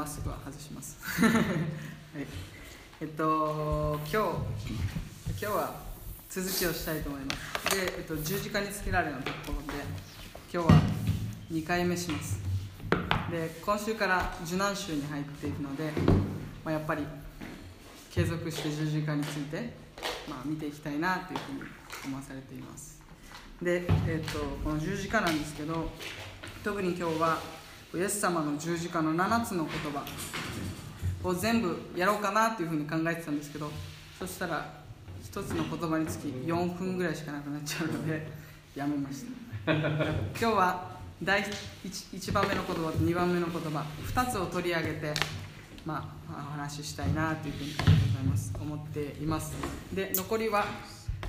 [0.00, 2.26] でマスクは外します、 はい、
[3.02, 4.22] えっと今
[4.56, 4.72] 日
[5.28, 5.74] 今日は
[6.30, 7.34] 続きをしたいと思いま
[7.68, 7.76] す。
[7.76, 9.84] で、えっと、十字架につけられのところで
[10.50, 10.80] 今日は
[11.52, 12.38] 2回目します。
[13.30, 15.92] で今週から受難週に入っているので、
[16.64, 17.04] まあ、やっぱり
[18.10, 19.74] 継続して十字架について、
[20.28, 21.62] まあ、見ていきたいなというふうに
[22.06, 23.02] 思わされています。
[23.60, 25.90] で、えっと、この十字架なんですけど
[26.64, 27.59] 特に今日は
[27.92, 30.04] イエス様の十字架の7つの言葉
[31.24, 33.70] を全部やろうかなというふうに考えてたんですけど
[34.18, 34.80] そしたら
[35.22, 38.26] 1つの言葉につき4分ぐらいしかなくなっちゃうので
[38.74, 39.24] やめまし
[39.66, 39.72] た。
[39.72, 40.90] 今日は
[41.22, 41.50] 第 1,
[41.84, 45.12] 1番目の言葉と2番目の言葉2つを取り上げて、
[45.84, 47.70] まあ、お話ししたいなというふうに
[48.14, 49.52] 思います思っています。
[49.92, 50.64] で残りは、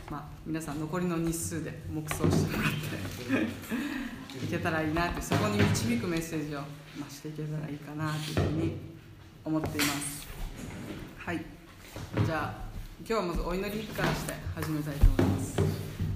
[0.09, 4.10] まあ、皆さん残りの日数で黙想してもらって。
[4.43, 6.59] いけたらいいなとそこに導くメッセージを、
[6.99, 8.77] ま、していけたらいいかなというふうに
[9.45, 10.27] 思っています。
[11.17, 11.45] はい。
[12.25, 15.61] じゃあ今日はまずお祈りからして始めたいと思います。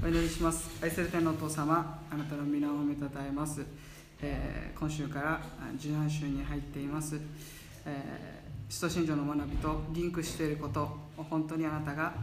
[0.03, 0.69] お祈りします。
[0.83, 3.63] 愛する天のお父様あなたの皆をめたたえます、
[4.21, 5.41] えー、今週から
[5.75, 7.19] 受難週に入っています、
[7.85, 10.83] えー、使徒信条の学びとリンクしていること
[11.17, 12.13] を本当にあなたが、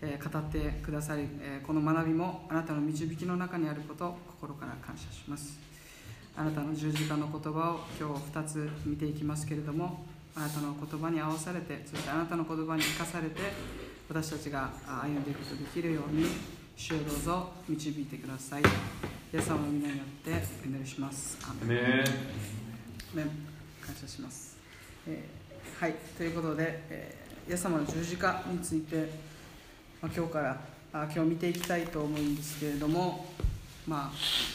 [0.00, 5.58] 語ってくださり、えー、この学びもあなたの導きの中にあることを心から感謝します
[6.36, 10.04] あなたの十字架の言葉を今日2つ見ていきますけれども
[10.36, 13.40] あなたの言葉に合わされてそしてあなたの言葉に生かされて
[14.08, 16.26] 私たちが歩んでいくことができるように
[16.76, 18.62] 主をどうぞ導いてください。
[18.62, 18.64] イ
[19.36, 20.30] エス様の皆によって
[20.62, 21.36] お祈りします。
[21.42, 21.74] アメン。
[23.84, 24.56] 感謝します。
[25.08, 29.10] えー、はい、ということで、えー、イエス様の十字架について、
[30.00, 30.56] まあ、今日から
[30.92, 33.26] あ今日見ていきたいと思うんですけれども、
[33.86, 34.12] まあ、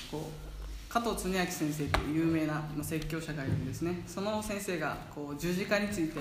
[0.10, 4.04] こう加藤恒明先生という有名な説教者がいるんですね。
[4.08, 6.20] その先生がこう十字架について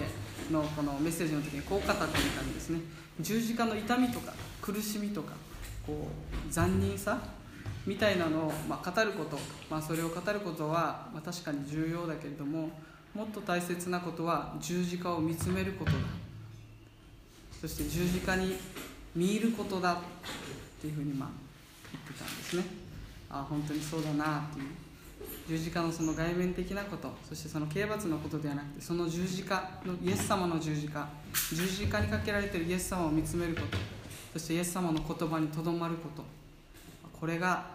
[0.50, 2.80] のこのメッセージの時にこう語っていたんですね。
[3.20, 5.34] 十字架の痛みとか苦しみとか
[5.86, 6.08] こ
[6.48, 7.18] う残忍さ
[7.86, 9.38] みたいなのを、まあ、語ること、
[9.70, 12.70] まあ、それを語ることは、まあ、確かに重要だけれども
[13.14, 15.98] もっと大切なことは十字架を見つめることだ。
[17.60, 18.56] そして十字架に
[19.14, 19.96] 見入ることだっ
[20.80, 21.28] ていうふうにまあ
[21.92, 22.64] 言ってたんですね。
[23.30, 24.66] あ本当にそうだなっていう。
[25.48, 27.12] 十字架のその外面的なこと。
[27.28, 31.08] そしてその刑罰のことではなくてその十字架のイエス様の十字架。
[31.52, 33.78] 十字架にかけられているイエス様を見つめること。
[34.32, 36.24] そしてイエス様の言葉にとどまること。
[37.12, 37.66] これが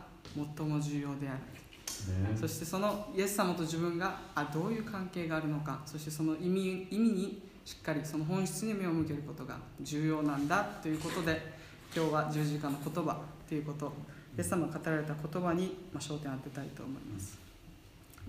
[0.57, 1.39] 最も重要である、
[2.33, 5.79] ね、そしてそのイエス様と自分があどういう関係があるのか。
[5.85, 11.51] そしてその意味意味にしっかりその本質に目を向けることが重要なんだということで
[11.93, 13.91] 今日は十字架の言葉ということ
[14.37, 17.37] イエス様が語られた言葉に、焦点を当てたいと思います。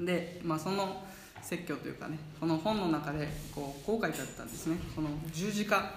[0.00, 1.04] で、まあ、その
[1.41, 4.77] 説教というかねこの本の中でこうこう書いてあったんですね。
[4.97, 5.88] この十字架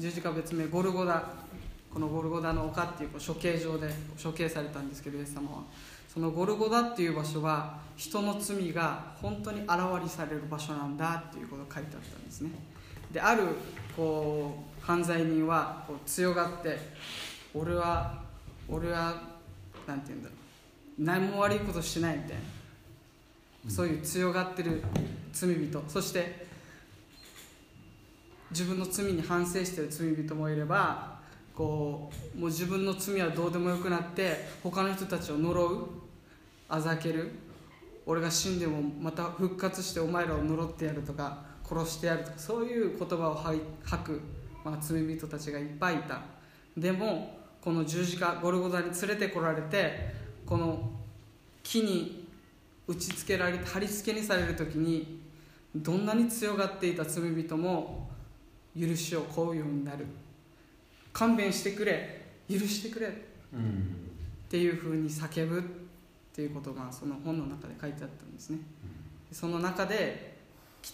[0.00, 1.22] 十字架別名ゴルゴダ。
[1.94, 3.88] このゴルゴダの丘っていうこう処刑場で
[4.20, 5.62] 処刑されたんですけどイエス様は。
[6.12, 12.50] そのゴルゴダっていう場所は人の罪が本当にあらわにされる場所なんだっていうことが書いてあったんですね。
[13.12, 13.46] である
[13.96, 16.78] こう犯罪人はこう強がって
[17.54, 18.22] 俺は
[18.68, 19.22] 俺は
[19.86, 20.38] なんて言うんだろう。
[21.02, 22.36] 何も悪いことしてないみたい
[23.64, 23.70] な。
[23.70, 24.82] そういう強がってる
[25.32, 25.82] 罪人。
[25.88, 26.46] そして
[28.50, 31.18] 自分の罪に反省してる罪人もいれば
[31.54, 35.88] こうもう自分の罪はどうでもよくなって他の人たちを呪う
[36.68, 37.30] あざける。
[38.06, 44.20] 俺が死んでもまた復活してお前らを呪ってやるとか殺してやるとかそういう言葉を吐く、
[44.64, 46.20] まあ、罪人たちがいっぱいいた。
[46.76, 50.14] でもこの十字架ゴルゴダに連れてこられて
[50.46, 50.90] この
[51.62, 52.26] 木に
[52.86, 55.20] 打ちつけられて貼り付けにされる時に
[55.74, 58.08] どんなに強がっていた罪人も
[58.78, 60.06] 許しを請うようになる。
[61.12, 63.10] 勘弁してくれ許してくれ、っ
[64.48, 65.62] ていうふうに叫ぶっ
[66.32, 68.58] ていうことがその本の中で書いてあったんですね、
[69.32, 70.27] その中で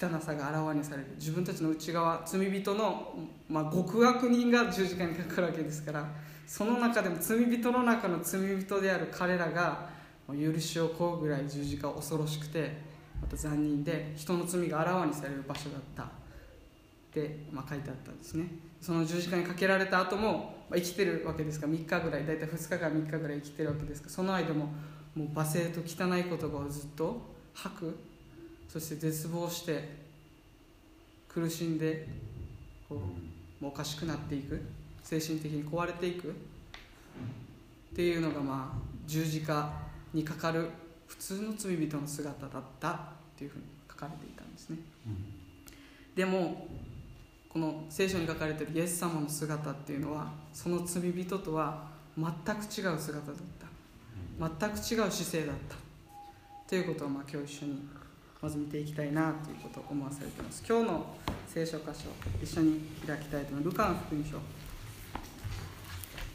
[0.00, 1.08] 汚さがあらわにされる。
[1.16, 3.14] 自分たちの内側罪人の、
[3.48, 6.06] まあ、極悪人が十字架にかかるわけですから
[6.46, 9.88] その中でも罪人の中の罪人である彼らが
[10.28, 12.76] 許しを請うぐらい十字架は恐ろしくて
[13.20, 16.02] また残忍で人の罪があらわにされる場所だった。
[16.02, 16.06] っ
[17.14, 18.46] て、まあ、書いてあったんですね。
[18.80, 24.66] その十字架にかけられた後も、まあ、生きてるわけですから3日ぐらい大体2日から3日ぐらい生きてるわけですからその間も
[25.14, 27.22] もう罵声と汚い言葉をずっと
[27.54, 27.98] 吐く。
[28.74, 29.88] そして絶望して
[31.28, 32.08] 苦しんで
[32.88, 32.98] こう
[33.62, 34.60] もうおかしくなっていく。
[35.02, 36.28] 精神的に壊れていく。
[36.30, 36.32] っ
[37.94, 39.70] ていうのがまあ十字架
[40.12, 40.68] にかかる
[41.06, 42.90] 普通の罪人の姿だった。
[42.90, 42.96] っ
[43.36, 44.78] ていうふうに書かかれていたんですね、
[46.14, 46.68] でも
[47.48, 52.26] この聖書に書かれているイエス様の姿っていうのはその罪人とは全
[52.56, 53.66] く違う姿だった。
[54.38, 55.76] 全く違う姿勢だった。
[56.68, 57.88] ということをまあ今日一緒に
[58.44, 60.62] まず見ていきたいなということを思わされています。
[60.68, 61.06] 今日の
[61.48, 62.10] 聖書箇所
[62.42, 64.42] 一緒に開きたいと思いますルカの福音書、ま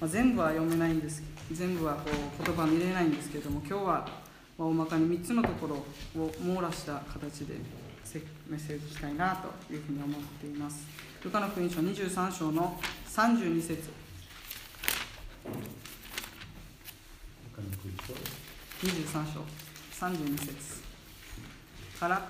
[0.02, 1.22] あ、全部は読めないんです
[1.52, 4.08] 全部はこう言葉見れないんですけれども今日は
[4.58, 5.76] ま大まかに3つのところ
[6.20, 7.54] を網羅した形で
[8.48, 9.36] メッセージしたいな
[9.68, 10.88] というふうに思っています。
[11.24, 13.88] ルカの福音書23章の32節。
[18.82, 19.42] 23章
[20.08, 20.79] 32節
[22.00, 22.22] から。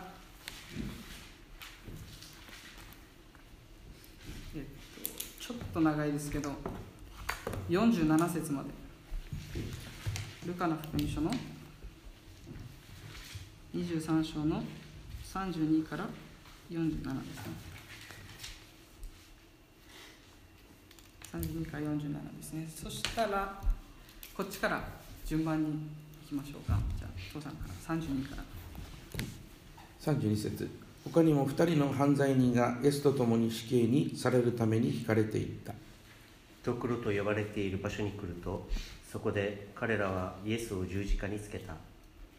[4.55, 6.51] えっとちょっと長いですけど
[7.69, 8.69] 47節まで。
[10.47, 11.31] ルカの福音書の
[13.75, 14.63] 23章の
[15.31, 16.07] 32から
[16.71, 17.53] 47ですね。
[21.31, 22.67] 32から47ですね。
[22.75, 23.61] そしたら
[24.35, 24.81] こっちから
[25.23, 25.73] 順番にい
[26.27, 26.79] きましょうか。
[26.97, 28.58] じゃあ父さんから32から。
[30.01, 30.69] 32節。
[31.11, 35.73] 他にも2人の犯罪人がイエスと共に死刑にされるために引かれていった。
[36.63, 38.67] ドクロと呼ばれている場所に来ると
[39.11, 41.73] そこで彼らはイエスを十字架につけた。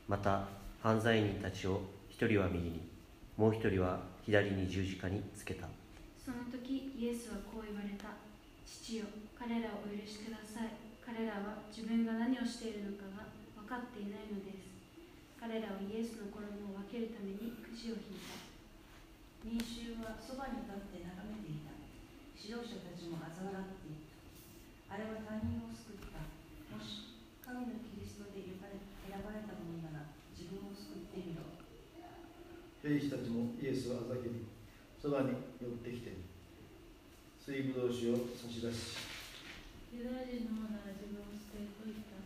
[0.09, 0.45] また
[0.83, 2.81] 犯罪人たちを一人は右に
[3.37, 5.67] もう一人は左に十字架につけた。
[6.25, 8.09] その時イエスはこう言われた。
[8.65, 9.05] 父よ
[9.39, 10.91] 彼らをお許しください。
[11.05, 13.27] 彼らは自分が何をしているのかが
[13.59, 14.70] 分かっていないのです
[15.41, 18.37] 彼らはイエスの衣を分けるためにくじを引いた。
[19.41, 21.73] 民衆はそばに立って眺めていた。
[22.37, 24.21] 指導者たちも嘲笑っていた。
[24.93, 26.29] あれは他人を救った。
[26.69, 28.53] もし神のキリストで選
[29.25, 31.57] ばれたものなら自分を救ってみろ。
[32.85, 34.45] 兵士たちもイエスをあざけに
[35.01, 36.21] そばに寄ってきて
[37.41, 39.09] 水ぶどう酒を差し出し。
[39.97, 42.21] ユダヤ人のものなら自分を救えと言った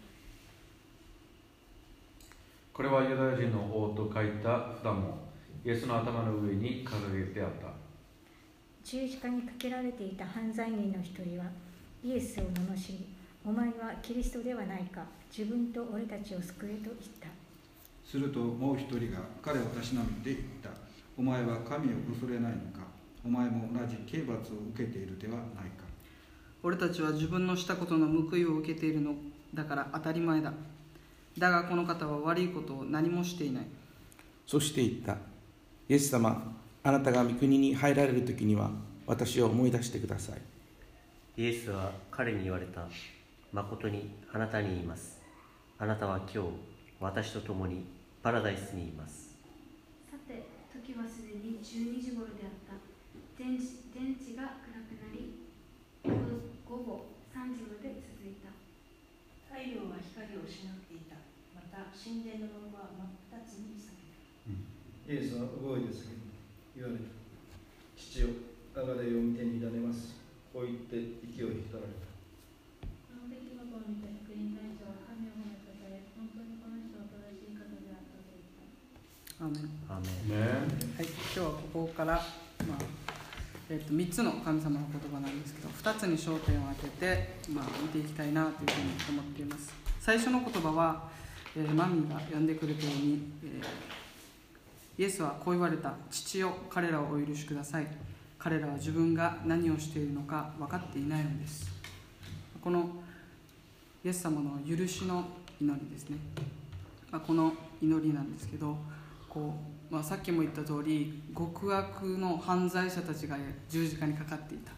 [2.74, 5.28] これはユダヤ人の王と書いた札も
[5.64, 7.68] イエスの頭の上に掲げてあった。
[8.82, 11.44] 十字架にかけられていた犯罪人の一人は
[12.02, 13.06] イエスを罵り
[13.46, 17.28] お前はキリストではないか自分と俺たちを救えと言った。
[18.04, 20.70] するともう一人が彼をたしなめて言った。
[21.16, 22.84] お前は神を恐れないのか
[23.24, 25.44] お前も同じ刑罰を受けているではない
[25.78, 25.84] か。
[26.64, 29.14] 俺たちは自分のしたことの報いを受けているの
[29.54, 30.52] だから当たり前だ
[31.38, 33.64] だがこの方は悪いことを何もしていない。
[34.46, 35.16] そして言った。
[35.88, 38.70] イエス様あなたが御国に入られる時には
[39.06, 41.42] 私を思い出してください。
[41.42, 42.86] イエスは彼に言われた。
[43.52, 45.20] 誠にあなたに言います。
[45.78, 46.50] あなたは今日
[47.00, 47.84] 私と共に
[48.22, 49.36] パラダイスにいます。
[50.10, 52.75] さて時はすでに12時頃であった。
[53.36, 55.34] 天地天地が暗くなり
[56.04, 58.50] 午後3時まで続いた。
[59.54, 61.13] 太陽は光を失っていた。
[61.13, 61.13] ま
[61.74, 65.10] た神殿の門は真っ二つに裂けた。
[65.10, 66.38] イエスは動いて叫んで
[66.78, 67.10] 言われた
[67.98, 68.31] 父よ
[68.70, 70.14] 我が霊を見てに委ねます。
[70.54, 72.06] こう言って息を引き取られた。
[73.10, 79.43] この出来事を見た福音大使は神を褒めたたえ本当にこの人は正しい方であったと言った。
[79.43, 79.74] アーメン。
[79.90, 80.46] アーメン。
[80.46, 82.22] ねはい、今日はここから、
[82.70, 82.86] まあ
[83.66, 89.74] えっと3つの神様の言葉なんですけど2つに焦点を当てて、まあ、見ていきたいなというふうに思っています。
[89.98, 91.08] 最初の言葉は、
[91.56, 93.65] えーマミーが呼んでくれたように、えー
[94.96, 95.93] イエスはこう言われた。
[96.08, 97.87] 父よ彼らをお許しください。
[98.39, 101.69] 彼らは自分が何をしているのか分かっていないのです。
[102.63, 102.89] この
[104.05, 105.25] イエス様の許しの
[105.61, 106.19] 祈りですね、
[107.11, 108.77] まあ、この祈りなんですけど
[109.29, 109.55] こ
[109.91, 113.37] う、まあ、さっきも言った通り極悪の犯罪者たちが
[113.69, 114.73] 十字架にかかっていた。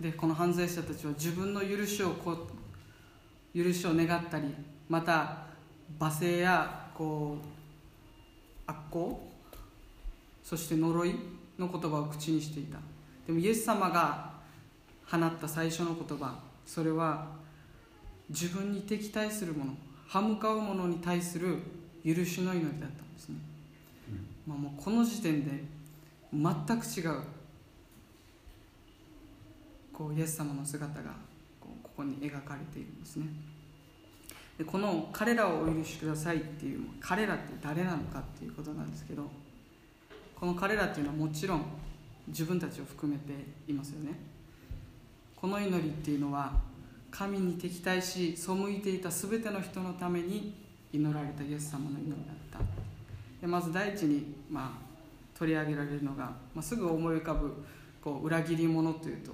[0.00, 2.46] でこの犯罪者たちは自分の許しをこ
[3.54, 4.54] う許しを願ったり
[4.88, 5.46] また
[5.98, 9.28] 罵声やこう悪行
[10.42, 11.14] そして呪い
[11.58, 12.78] の言葉を口にしていた。
[13.26, 14.30] でもイエス様が
[15.06, 17.26] 放った最初の言葉それは
[18.30, 19.72] 自分に敵対するもの
[20.06, 21.58] 歯向かうものに対する
[22.04, 23.36] 許しの祈りだったんですね、
[24.46, 25.64] まあ、もうこの時点で
[26.32, 27.22] 全く違う
[29.92, 31.10] こうイエス様の姿が
[31.60, 33.26] こうここに描かれているんですね
[34.58, 39.30] でこの「彼らをお許しください」っていう彼らって誰なのかっていうことなんですけど
[40.34, 41.64] この彼らっていうのはもちろん
[42.26, 43.32] 自分たちを含めて
[43.66, 44.18] いますよね。
[45.34, 46.52] この祈りっていうのは
[47.10, 50.54] 神に敵対し背いていた全ての人のために
[50.92, 52.60] 祈られたイエス様の祈りだった。
[53.40, 56.24] でまず第一に、まあ、取り上げられるのが、
[56.54, 57.54] まあ、すぐ思い浮かぶ
[58.02, 59.32] こう裏切り者というと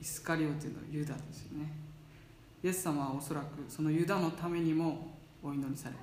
[0.00, 1.85] イスカリオというのはユダですよね。
[2.66, 6.00] イエス様はおそらくそのユダのためにもお祈りされた。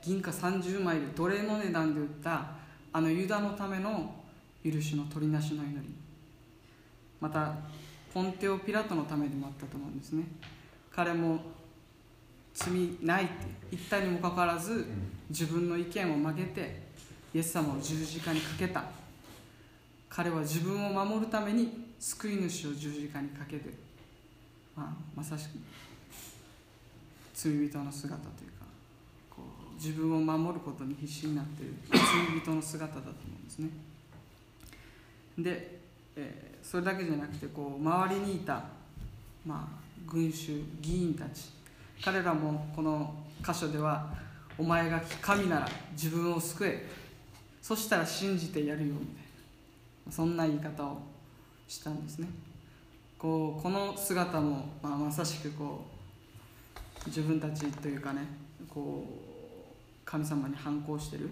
[0.00, 2.46] 銀貨30枚で奴隷の値段で売った
[2.94, 4.14] あのユダのための
[4.64, 5.94] 許しの取りなしの祈り。
[7.20, 7.54] また
[8.14, 10.24] ポンテオ・ピラトのためでもあったと思うんですね。
[10.90, 11.40] 彼も
[12.54, 12.72] 罪
[13.02, 13.32] ないって
[13.72, 14.86] 言ったにもかかわらず
[15.28, 16.88] 自分の意見を曲げて
[17.34, 18.82] イエス様を十字架にかけた。
[20.08, 23.68] 彼は自分を守るために救い主を十字架にかけて。
[23.68, 23.74] る、
[24.74, 25.58] まあ、まさしく
[27.38, 28.66] 罪人の姿というか
[29.30, 33.70] こう自分を守ることに必死になっている罪人の姿だと思うんですね。
[35.38, 35.80] で、
[36.16, 38.62] えーそれだけじゃなくてこう周りにいた、
[39.46, 41.50] まあ、群衆議員たち
[42.04, 44.12] 彼らもこの箇所では
[44.58, 46.86] 「お前が神なら自分を救え」
[47.62, 49.06] そしたら信じてやるよみたい
[50.06, 50.12] な。
[50.12, 51.02] そんな言い方を
[51.66, 52.28] したんですね。
[53.18, 55.97] こうこの姿も、まあ、まさしくこう
[57.06, 58.20] 自分たちというかね
[58.68, 59.28] こう
[60.04, 61.28] 神様に反抗してる、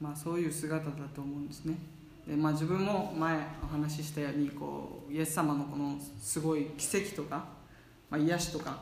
[0.00, 1.76] まあ、そういう姿だと思うんですね。
[2.26, 7.44] で、まあ、自分も前お話ししたようにこうイエス様のこのすごい奇跡とか、
[8.08, 8.78] まあ、癒しとか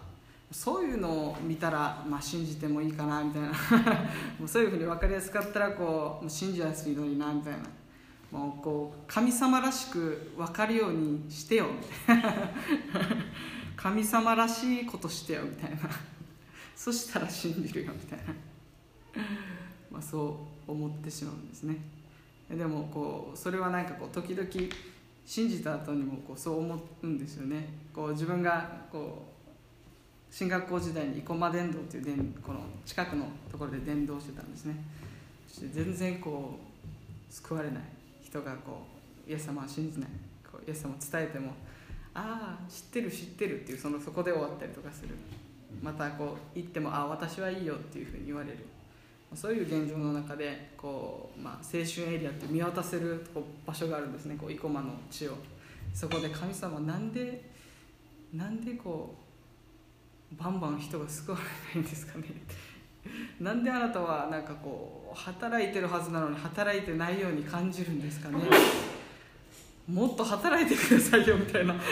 [0.52, 3.48] そういうのを見たら、まあ、信じてもいいかなみたいな。
[4.38, 7.58] もうそういうふうに分かりやすかったらこう信じやすいのになみたいな。
[8.30, 12.30] もうこう神様らしく分かるようにしてよみたいな。
[13.82, 15.78] 神様らしいことしてよみたいな。
[16.76, 18.32] そしたら信じるよみたいな、
[19.90, 21.76] まあ、そう思ってしまうんですね。
[22.48, 24.48] でもこうそれはなんかこう時々
[25.26, 27.66] 信じた後にもこうそう思うんですよね。
[27.92, 29.26] こう自分がこ
[30.30, 34.76] う進学校時代に生駒伝道っていう伝この近くのところで伝道してたんですね。
[35.48, 36.56] そして全然こ
[37.28, 37.82] う救われない
[38.22, 38.86] 人がこ
[39.26, 40.10] うイエス様は信じない。
[40.48, 41.52] こうイエス様を伝えても
[42.14, 45.10] 「ああ知ってる知ってる」っていうそのそこで終わったりとかする。
[45.82, 48.58] またこう言っても「ああ私はいいよ」っていうふうに言われる。
[49.34, 54.36] そういう現状の中でこう、まあ、青春エリアって見渡せるこう場所があるんですね。
[54.38, 55.36] こう生駒の地を。
[55.94, 57.50] そこで神様なんで
[58.34, 59.14] なんでこ
[60.32, 62.24] うバンバン人が救われないんですかね。
[63.40, 68.38] なんであなたはなんかこう働いてるはずなのに働いてないように感じるんですかね。
[69.92, 71.74] もっと働いてくださいよみたいな。
[71.74, 71.82] もっ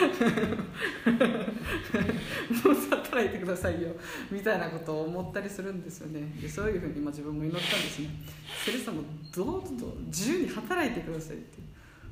[2.89, 3.89] と働いてくださいよ
[4.31, 6.21] みたいなことを思ったりするんですよね。
[6.41, 8.09] でそういうふうに今自分も祈ったんですね。
[8.65, 9.03] セレさんも
[9.35, 11.59] どうぞ自由に働いてくださいって。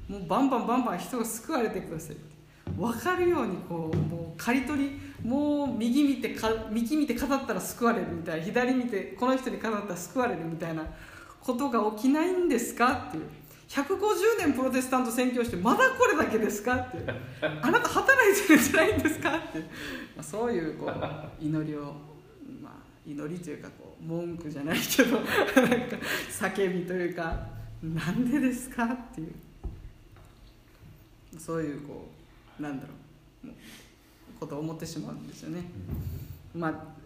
[0.08, 2.40] もうバンバンバンバン人が救われてくださいって。
[2.78, 10.86] 分かるようにこうもう刈り取りもう右見てか右見て語ったら救われるみたいな左見てこの人に語ったら救われるみたいな
[11.42, 13.24] ことが起きないんですかっていう。
[13.70, 16.98] 150年プロテスタント宣教してまだこれだけですかって
[17.62, 19.66] あなた働いてるんじゃないんですかって、ま
[20.18, 20.92] あ、そういうこう
[21.40, 21.94] 祈りを、
[22.64, 22.74] まあ、
[23.06, 25.28] 祈りというかこう文句じゃないけどなんか
[26.32, 27.48] 叫びというか
[27.84, 29.34] なんでですかっていう
[31.38, 32.10] そういうこ
[32.60, 33.54] うなんだろう
[34.40, 35.64] ことを思ってしまうんですよね。
[36.56, 37.00] まあ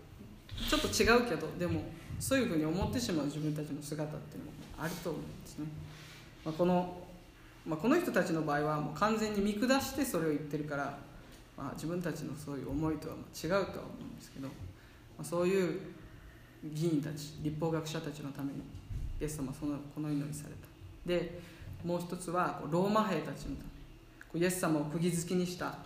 [0.69, 1.83] ちょっと違うけどでも
[2.19, 5.65] そういうふうに思ってしまう自分たちの姿っていうのもあると思うんですね。
[6.45, 6.97] まあ、この、
[7.65, 10.97] まあ、この人たちの場合はもう完全に見下してそれを言ってるから、
[11.57, 13.65] まあ、自分たちのそういう思いとは違うとは思
[14.01, 14.53] うんですけど、ま
[15.21, 15.79] あ、そういう
[16.63, 18.59] 議員たち立法学者たちのために
[19.19, 20.67] イエス様はそのこの祈りされた。
[21.05, 21.39] で
[21.83, 23.63] もう一つはローマ兵たちのた
[24.33, 25.77] めイエス様を釘付けにした、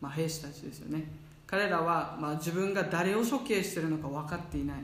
[0.00, 1.04] まあ、兵士たちですよね。
[1.46, 4.78] 彼らは、まあ、自分が誰を処刑しているのか分かっていない。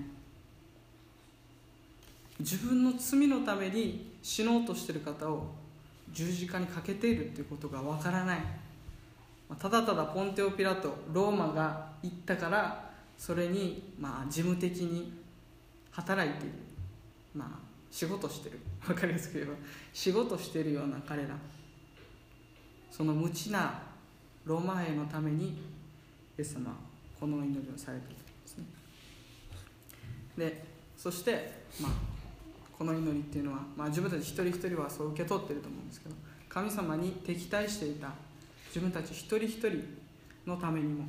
[2.39, 5.47] 自分の罪のために死のうとしてる方を
[6.13, 8.41] 十字架にかけているということがわからない。
[9.59, 15.13] ただただポンテオ・ピラトローマが言ったからそれにまあ事務的に
[15.91, 16.55] 働いている。
[17.35, 17.49] まあ
[17.91, 18.59] 仕事してる。
[18.81, 19.55] 分かりやすく言えば。
[19.93, 21.37] 仕事してるような彼ら。
[22.91, 23.83] その無知な
[24.45, 25.55] ローマ兵のためにイ
[26.39, 26.77] エス様は
[27.19, 28.65] この祈りをされているんですね。
[30.37, 30.65] で
[30.97, 32.12] そしてまあ
[32.83, 36.17] この祈りっていうのは、まあ、自分たち一人一人はそう受け取ってると思うんですけど
[36.49, 38.09] 神様に敵対していた
[38.67, 39.85] 自分たち一人一人
[40.45, 41.05] のためにも、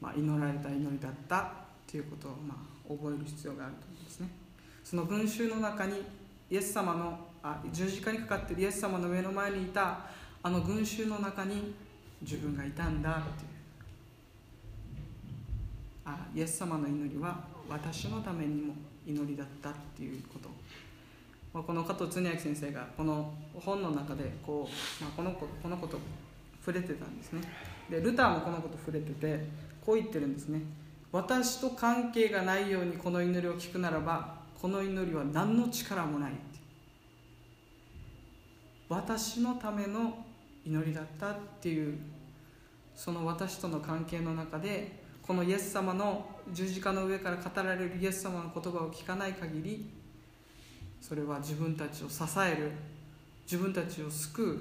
[0.00, 1.52] まあ、祈られた祈りだった
[1.86, 4.28] ということを、まあ、覚える必要があると思うんですね。
[4.82, 6.02] その群衆の中に
[6.48, 10.06] イエス様のあ十字架にかかってるイエス様の目の前にいた
[10.42, 11.74] あの群衆の中に
[12.22, 13.50] 自分がいたんだっていう。
[16.06, 18.74] あイエス様の祈りは私のためにも
[19.06, 20.59] 祈りだったっていうこと
[21.52, 25.98] まあ、この加藤恒明先生がこの本の中でこう、まあ、この子このこと
[26.64, 27.42] 触れてたんですね。
[27.90, 29.44] でルターもこのこと触れてて
[29.84, 30.62] こう言ってるんですね
[31.10, 36.32] 私と関係がないようにこの祈りを聞くならばこの祈りは何の力もない
[38.88, 40.24] 私のための
[40.64, 41.98] 祈りだったっていう
[42.94, 49.90] その私との関係の中でこのイエス様の十字架の上から語られるイエス様の言葉を聞かない限り
[51.00, 52.70] それは自分たちを支える
[53.44, 54.58] 自分たちを救う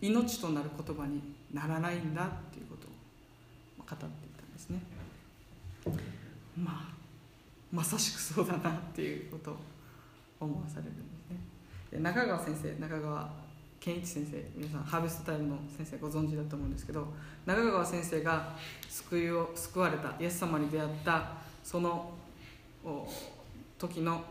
[0.00, 1.20] 命となる言葉に
[1.52, 2.90] ならないんだっていうことを
[3.78, 4.80] 語っていたんですね。
[6.56, 6.96] まあ
[7.72, 9.56] まさしくそうだなっていうことを
[10.40, 11.36] 思わされるんですね。
[11.90, 13.30] で中川先生中川
[13.80, 17.06] 健一先生皆さんハーベストタイムの先生ご存知だと思うんですけど
[17.44, 18.56] 中川先生が
[18.88, 21.32] 救いを救われたイエス様に出会った
[21.62, 22.12] その
[23.78, 24.22] 時の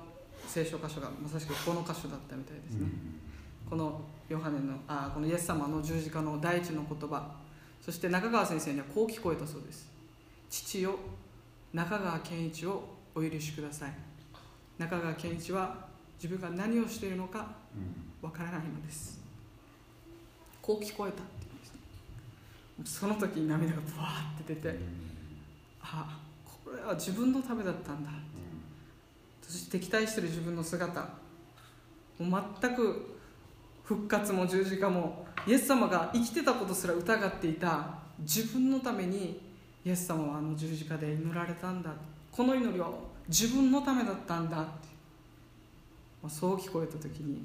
[0.47, 2.87] 聖書箇所がまさしくこの箇所だったみたいですね、
[3.69, 7.35] このヨハネのあこのイエス様の十字架の第一の言葉。
[7.81, 9.89] そして中川先生にはこう聞こえたそうです。
[10.49, 10.95] 父よ
[11.73, 12.83] 中川健一を
[13.13, 13.93] お許しください。
[14.77, 15.85] 中川健一は
[16.21, 17.47] 自分が何をしているのか
[18.21, 19.19] わからないのです。
[20.61, 21.53] こう聞こえたって言う
[22.81, 24.79] んですその時に涙がブワーって出て
[25.79, 28.09] あこれは自分のためだったんだ
[29.69, 31.01] 敵対してる自分の姿。
[32.19, 33.17] もう全く
[33.83, 37.89] 復活も十字架もイエス様が生きてたことすら疑っていた。
[38.19, 39.41] 自分のために
[39.85, 41.91] イエス様はあの十字架で祈られたんだ。
[42.31, 42.89] この祈りは
[43.27, 44.61] 自分のためだったんだ。
[44.61, 44.87] って
[46.29, 47.43] そう聞こえた時に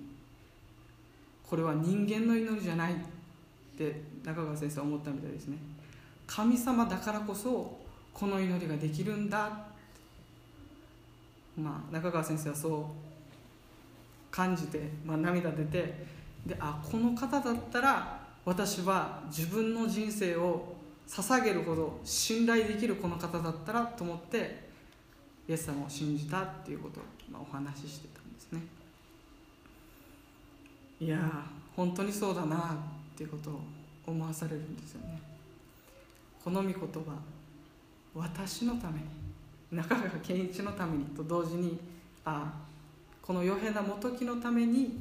[1.47, 2.95] これは人間の祈りじゃない。
[2.95, 2.97] っ
[3.77, 5.59] て中川先生は思ったみたいですね。
[6.27, 7.79] 神様だからこそ
[8.15, 9.70] この祈りができるんだ。
[11.63, 12.85] まあ中川先生はそう
[14.31, 16.07] 感じて、まあ、涙出て
[16.47, 20.75] であこの方だったら私は自分の人生を
[21.07, 24.71] 捧げるほど信頼できるこの方だったらと思って
[25.49, 28.61] イエス様を信じたっていうことを、ま、お話ししてたんですね。
[31.01, 31.19] いや
[31.75, 33.61] 本当にそうだなっていうことを
[34.07, 35.21] 思わされるんですよね。
[36.45, 36.81] この御言葉
[38.15, 39.20] 私のために。
[39.71, 41.79] 中川健一のためにと同時に
[42.25, 42.53] あ
[43.23, 44.99] この余平な元木のために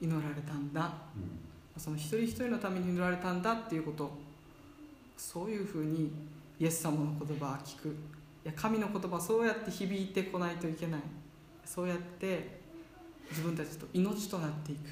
[0.00, 4.26] 祈られたんだ、うん、その一人一人のために祈られたんだっていうこと。
[5.16, 6.10] そういうふうに
[6.60, 7.88] イエス様の言葉を聞く。
[7.88, 7.92] い
[8.44, 11.00] や神の言葉そうやって響いてこないといけない。
[11.64, 12.60] そうやって
[13.30, 14.78] 自分たちと命となっていく。
[14.78, 14.82] っ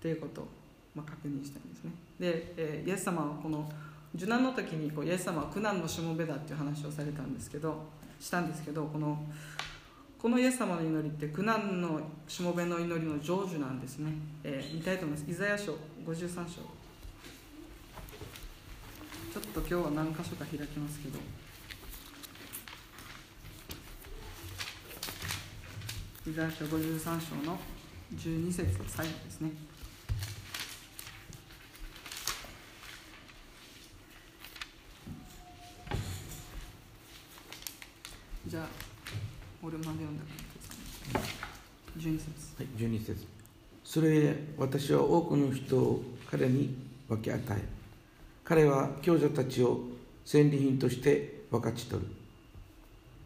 [0.00, 0.48] ていうことを、
[0.94, 1.90] まあ、確認したいんですね。
[2.20, 3.68] で、えー、イエス様はこの
[4.14, 7.84] 受難の時にこうイエス様は苦難のしもべだっていう話をされたんですけど
[8.18, 9.18] したんですけどこの
[10.18, 14.10] このイエス様の祈りって苦難のしもべの祈りの成就なんですね、
[14.42, 15.30] えー、見たいと思います。
[15.30, 16.54] イザヤ書53章。
[19.32, 21.18] ちょっと今日は何箇所か開きますけど。
[26.28, 27.56] イザヤ書53章の
[28.16, 29.67] 12節最後ですね。
[38.48, 38.66] じゃあ
[39.62, 40.30] 俺まで読んだか
[41.12, 41.20] ら
[41.98, 43.26] 12節はい12節。
[43.84, 46.74] それで私は多くの人を彼に
[47.08, 47.62] 分け与え
[48.44, 49.82] 彼は強者たちを
[50.24, 52.08] 戦利品として分かち取る。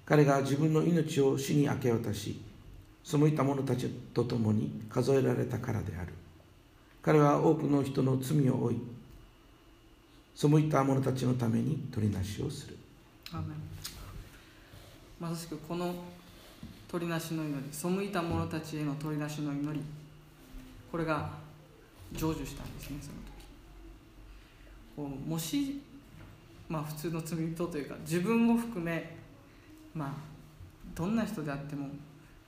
[0.05, 2.41] 彼が自分の命を死に明け渡し
[3.05, 6.15] 背いた者たちと共に数えられたからである。
[7.01, 8.81] 彼は多くの人の罪を負い
[10.35, 12.77] 背いた者たちのために取りなしをする
[15.23, 15.95] まさしくこの
[16.91, 19.81] 取りなしの祈り背いた者たちへの取りなしの祈り
[20.91, 21.31] これが
[22.13, 23.13] 成就したんですねその
[25.07, 25.07] 時。
[25.15, 25.81] こうもし
[26.69, 29.15] まあ普通の罪人というか自分も含め
[29.95, 30.09] まあ
[30.93, 31.87] どんな人であっても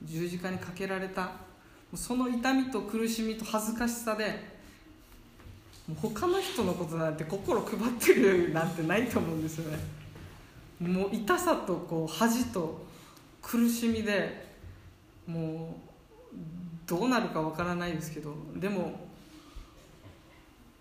[0.03, 1.31] 十字架にかけられた
[1.93, 4.25] その痛みと苦しみと恥ずかしさで
[5.87, 9.94] もう他の人のことなんて心配ってるなんてないと思うんですよね。
[10.79, 12.85] もう痛さとこう恥と
[13.41, 14.45] 苦しみで
[15.27, 15.77] も
[16.33, 19.05] うどうなるかわからないですけどでも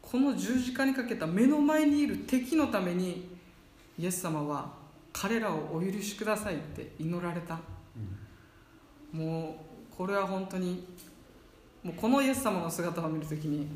[0.03, 3.29] この十字架にかけた目の前にいる敵のために
[3.99, 4.73] イエス様は
[5.13, 7.59] 彼らをお許しくださいって祈られた、
[9.15, 10.87] うん、もうこれは本当に
[11.83, 13.67] もうこのイエス様の姿を見るときに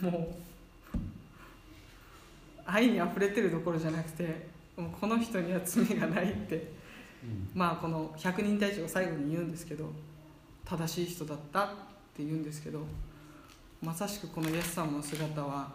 [0.00, 0.50] もう
[2.66, 4.48] 愛にあふれてるどころじゃなくて
[4.88, 6.72] この人には罪がないって、
[7.24, 9.90] うん、まあこの百人隊長が最後に言うんですけど
[10.64, 11.68] 正しい人だったっ
[12.16, 12.80] て言うんですけど
[13.82, 15.72] まさしくこのイエス様の姿は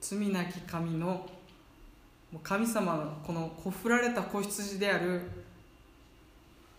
[0.00, 1.26] 罪なき神の
[2.42, 5.22] 神様のこのこふられた子羊である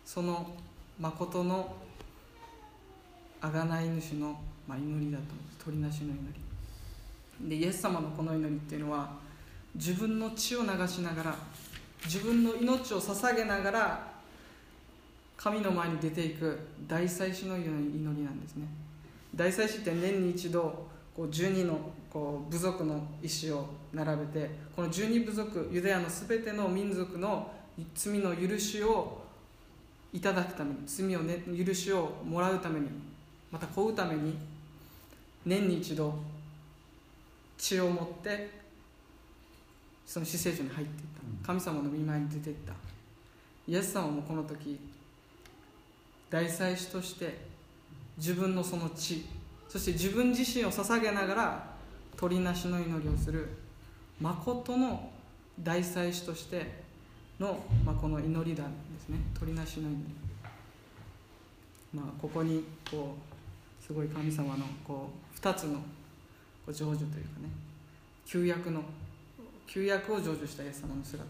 [0.05, 0.49] その
[0.99, 1.75] 誠の
[3.41, 5.65] 贖い主の、まあ、祈りだと思うんです。
[5.65, 6.17] 鳥なしの祈
[7.41, 7.49] り。
[7.49, 9.13] でイエス様のこの祈りっていうのは
[9.75, 11.35] 自分の血を流しながら
[12.05, 14.11] 自分の命を捧げながら
[15.37, 18.67] 神の前に出ていく大祭司のような祈りなんですね。
[19.33, 21.79] 大祭司って年に一度こう12の
[22.11, 27.51] こう部族の石を並べてこの12部族ユダヤの全ての民族の
[27.95, 29.21] 罪の許しを
[30.13, 32.89] いただくために罪を、ね、許しをもらうために
[33.49, 34.37] また請うために
[35.45, 36.13] 年に一度
[37.57, 38.60] 血を持って
[40.11, 41.07] その死聖所に入っていっ
[41.41, 41.47] た。
[41.47, 42.73] 神様の御前に出ていった。
[43.65, 44.77] イエス様もこの時
[46.29, 47.45] 大祭司として
[48.17, 49.25] 自分のその血
[49.69, 51.73] そして自分自身を捧げながら
[52.17, 53.47] 鳥なしの祈りをする
[54.19, 55.09] 誠の
[55.57, 56.83] 大祭司として
[57.39, 59.17] の、まあ、この祈り団ですね。
[59.39, 60.13] 鳥なしの祈り、
[61.93, 63.15] まあ、ここにこ
[63.81, 65.79] うすごい神様のこう2つの
[66.67, 67.15] 成就というかね
[68.25, 68.83] 旧約の
[69.71, 71.23] 旧約を成就したイエス様の姿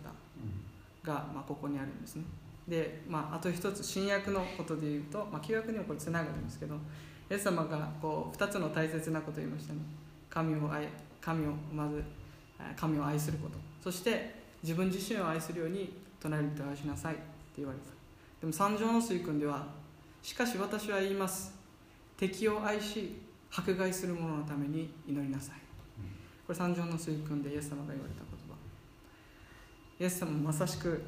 [1.04, 2.24] が、まあ、ここにあるんですね。
[2.68, 6.74] で、まあ、あと一つ新約のことで言うと、まあ、旧約にもこれつながるんですけど
[7.30, 9.80] イエス様がこう2つの大切なことを言いましたね。
[10.28, 10.88] 神を愛
[11.22, 12.04] 神をまず
[12.76, 13.60] 神を愛すること。
[13.84, 17.24] そして自分自身を愛するように隣人を愛しなさいって
[17.58, 17.86] 言われた。
[18.40, 19.68] でも三条の水訓では
[20.24, 21.54] しかし私は言います。
[22.18, 25.56] 敵を愛し迫害する者のために祈りなさい。
[26.48, 28.31] これ三条の水訓でイエス様が言われた
[30.02, 31.00] イエス様もまさしく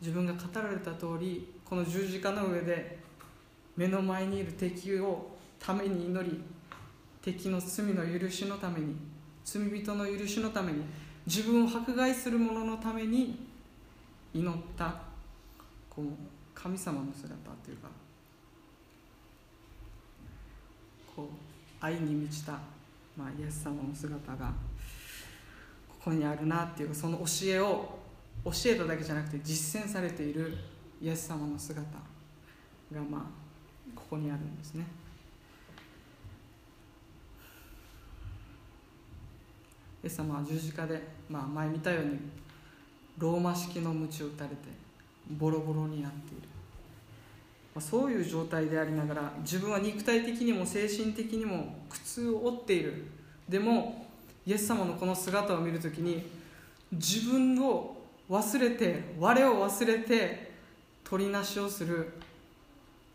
[0.00, 2.96] 自分が語られた通りこの十字架の上で
[3.76, 6.40] 目の前にいる敵をために祈り
[7.20, 8.94] 敵の罪の許しのために
[9.44, 10.84] 罪人の許しのために
[11.26, 13.44] 自分を迫害する者のために
[14.32, 14.94] 祈った
[15.88, 16.06] こう
[16.54, 17.34] 神様の姿
[17.64, 17.88] というか
[21.16, 22.52] こう愛に満ちた、
[23.16, 24.52] まあ、イエス様の姿が
[26.02, 27.98] ここにあるなっていうその教えを
[28.44, 30.56] 教えただけじゃなくて実践されている
[31.00, 33.20] イエス様の姿がまあ
[33.94, 34.86] ここにあるんですね。
[40.02, 42.18] イエス様は十字架で、まあ、前見たように
[43.18, 44.56] ローマ式の鞭を打たれて
[45.28, 46.48] ボロボロになっている、
[47.74, 53.04] まあ、そういう状態でありながら自分は肉体的にも精神的にも苦痛を負っている。
[53.46, 54.06] でも
[54.46, 56.28] イエス様のこの姿を見るときに
[56.92, 57.96] 自分を
[58.28, 60.52] 忘れて我を忘れて
[61.04, 62.12] 取りなしをする。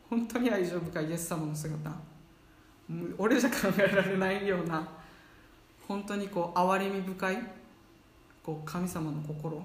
[0.09, 1.91] 本当に愛情深いイエス様の姿。
[3.17, 4.88] 俺じゃ考えられないような
[5.88, 7.38] 本当にこう憐れみ深い
[8.43, 9.63] こう神様の心。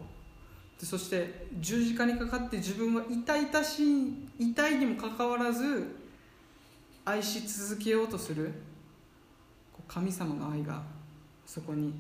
[0.83, 5.95] そして十字架にかかって自分は痛々しい痛いにもかかわらず
[7.05, 8.51] 愛し続けようとする
[9.87, 10.83] 神様の愛が
[11.51, 11.93] そこに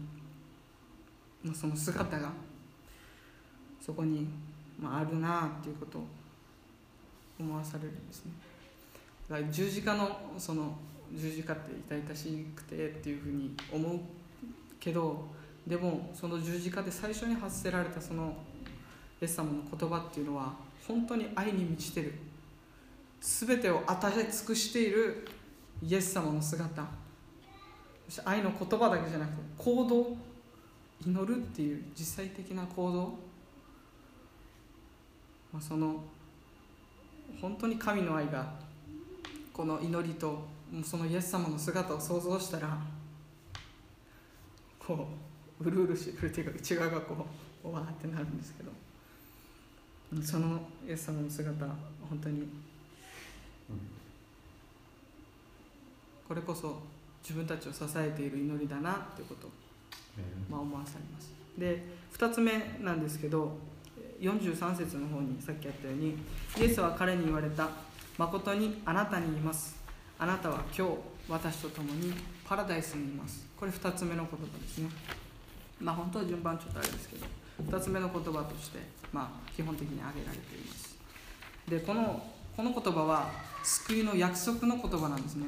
[1.43, 2.31] まその姿が
[3.85, 4.29] そこに、
[4.79, 6.03] まあ、あるなあっていうことを
[7.41, 8.33] 思わされるんですね。
[9.29, 10.77] だから十字架のその
[11.13, 13.99] 十字架って痛々しくてっていうふうに思う
[14.79, 15.25] けど
[15.67, 18.33] でもその十字架で最初に発せられたその
[19.21, 20.55] イエス様の言葉っていうのは
[20.87, 22.15] 本当に愛に満ちてる。
[23.21, 25.27] 全てを与え尽くしている
[25.85, 27.00] イエス様の姿。
[28.11, 30.16] そして愛の言葉だけじゃなくて行動
[31.07, 33.03] 祈るっていう実際的な行動、
[35.53, 36.03] まあ、その
[37.40, 38.53] 本当に神の愛が
[39.53, 40.42] この祈りと
[40.83, 42.77] そのイエス様の姿を想像したら
[44.77, 45.07] こ
[45.61, 47.27] ううるうるしてくるっていうか内側がこ
[47.62, 48.73] うわーってなるんですけど
[50.20, 51.64] そのイエス様の姿
[52.09, 52.49] 本当に
[56.27, 56.81] これこそ
[57.22, 59.46] 自分たちを支えている祈りだなっていうこと。
[59.46, 59.50] を、
[60.50, 61.33] まあ、思わされます。
[61.59, 61.83] で
[62.16, 63.56] 2つ目なんですけど
[64.20, 66.16] 43節の方にさっきあったように
[66.59, 67.68] イエスは彼に言われた。
[68.18, 69.80] 誠にあなたに言います。
[70.18, 70.92] あなたは今日
[71.26, 72.12] 私と共に
[72.44, 73.46] パラダイスにいます。
[73.56, 74.90] これ2つ目の言葉ですね。
[75.80, 77.24] まあ本当は順番ちょっとあれですけど
[77.70, 78.78] 2つ目の言葉として、
[79.11, 80.98] まあ、基本的に挙げられています。
[81.66, 82.22] でこの
[82.54, 83.30] この言葉は
[83.62, 85.46] 救いの約束の言葉なんですね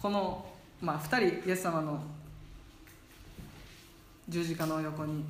[0.00, 0.44] この、
[0.80, 2.00] まあ、2人イエス様の
[4.28, 5.24] 十字架の横に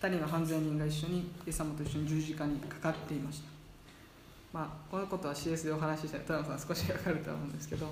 [0.00, 3.54] 2人の犯罪人が一緒にイエス様と一緒に十字架にかかっていました。
[4.54, 7.86] まあ、このことは CS でお話ししたら田野さん少し分かると思うんですけど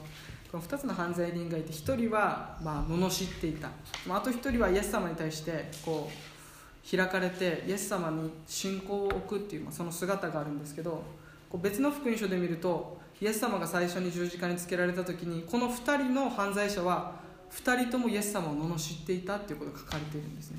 [0.52, 3.68] この2つの犯罪人がいて1人はまあ罵っていた、
[4.06, 11.02] まあ、あと1人はイエス様に対してこう開かれてイエス様に信仰を置くっていう、まあ、その姿があるんですけど
[11.50, 17.12] こう別の福音書で見るとイエス様が最初に十字架につけられた時にこの2人の犯罪者は
[17.52, 20.58] 2人ともイエス様を罵っていたっていうことが書かれているんですね。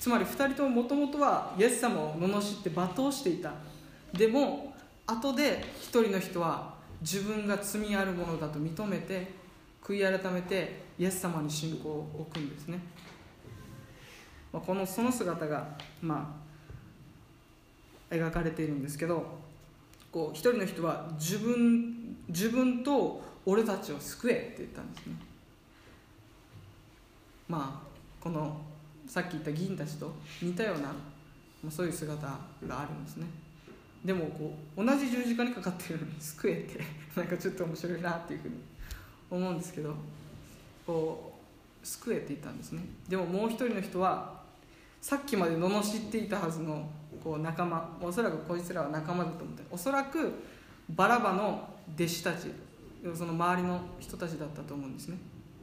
[0.00, 3.52] つまり2人とももともとはイエス様を罵って罵倒していた。
[4.12, 4.74] でも
[5.06, 9.32] 後で1人の人は自分が罪あるものだと認めて
[9.80, 12.80] 悔い改めてイエス様に信仰を置くんですね、
[14.52, 16.34] まあ、このその姿がま
[18.10, 19.43] あ描かれているんですけど
[20.14, 25.16] こう一人の人は自分自分と俺たちを救えって言ったんですね。
[27.48, 28.56] まあこの
[29.08, 30.94] さっき言った議員たちと似たような、ま
[31.66, 33.26] あ、そういう姿があるんですね。
[34.04, 36.80] でもこう同じ十字架にかかってるのに救えって
[37.20, 38.54] なんかちょっと面白いなっていうふうに
[39.28, 39.96] 思うんですけど
[40.86, 41.40] こ
[41.82, 42.84] う救えって言ったんですね。
[43.08, 44.40] でももう一人の人は
[45.00, 46.88] さっきまで罵っていたはずの
[47.24, 50.32] こう仲間おそらくこいつらは仲間だと思っておそらく
[50.90, 52.52] バラバの弟子たち
[53.14, 55.18] その周りの人たちだったと思うんですね。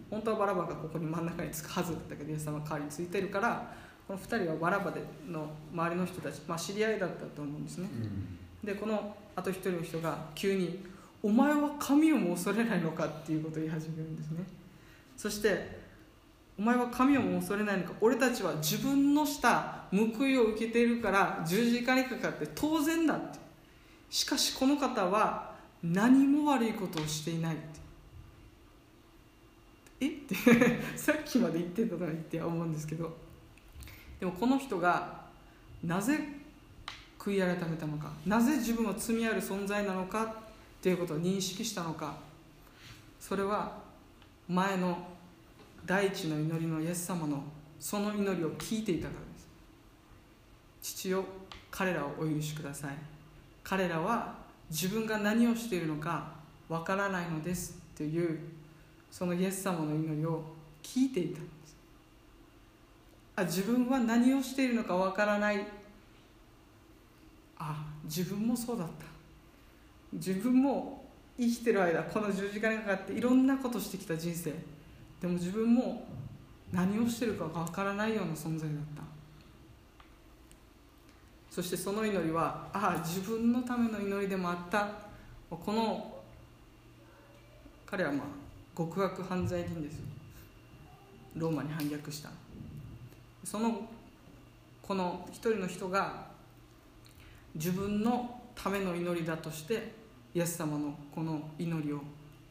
[0.10, 3.74] 本当はバラバがここに真ん中につくはずだったけどイエス様が代わりについてるから
[4.08, 7.88] この2人はバラバでの周りの人たち、まあ、知り合いだったと思うんですね、
[8.62, 10.84] でこのあと1人の人が急に
[11.24, 14.44] 「お前は神をも恐れないのか?」っていうことを言い始めるんですね。
[15.16, 15.81] そして
[16.58, 17.94] 「お前は神をも恐れないのか。
[18.02, 23.40] 俺たちは自分のした報いを受けているから十字架にかかって当然だ」って。
[24.10, 27.80] しかしこの方は何も悪いことをしていないって。
[30.02, 30.08] え？
[30.08, 33.16] っ てさっきまで言ってたのにって思うんですけど。
[34.20, 35.22] でもこの人が
[35.84, 36.20] なぜ
[37.18, 40.34] 悔い改めたのかなぜ自分は罪ある存在なのかっ
[40.82, 42.16] ていうことを認識したのか。
[43.20, 43.78] それは
[44.48, 44.98] 前の
[45.86, 47.44] 第一の祈りのイエス様の
[47.80, 49.50] その祈りを聞いていたからです。
[50.82, 51.24] 父よ
[51.70, 52.96] 彼らをお許しください。
[53.64, 54.36] 彼らは
[54.70, 56.34] 自分が何をしているのか
[56.70, 58.40] わからないのですという
[59.10, 60.44] そのイエス様の祈りを
[60.82, 61.76] 聞いていたんです。
[63.36, 65.66] あ自分は何をしているのかわからない。
[67.58, 69.06] あ自分もそうだった。
[70.14, 71.06] 自分も
[71.38, 74.54] 生きてる間この十字架にかかっていろんなことしてきた人生。
[75.22, 76.08] でも自分も
[76.72, 79.04] 何をしてるかわからないような存在だった。
[81.50, 84.90] そしてその祈りはああ自分のための祈りでもあった。
[85.50, 86.22] この
[87.86, 88.28] 彼はまあ
[88.76, 90.00] 極悪犯罪人です
[91.36, 92.30] ローマに反逆した。
[93.44, 93.82] その
[94.82, 96.26] この一人の人が
[97.54, 99.92] 自分のための祈りだとして
[100.34, 102.02] イエス様のこの祈りを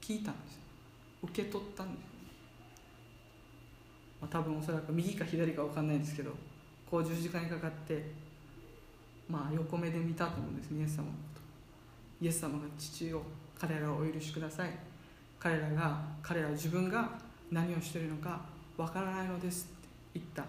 [0.00, 0.58] 聞いたんです
[1.22, 2.09] 受け取ったんです、
[4.20, 6.30] まあ、多分おそらく右か左か分かんないですけど
[6.90, 8.10] こう十字架にかかって
[9.28, 11.40] まあ横目で見たと思うんですねイエス様のこと。
[12.20, 13.22] イエス様が父を
[13.58, 14.70] 彼らをお許しください。
[15.38, 17.10] 彼らが彼ら自分が
[17.50, 18.40] 何をしているのか
[18.76, 20.44] わからないのですって言った。